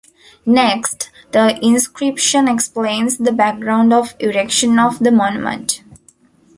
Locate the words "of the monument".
4.79-5.83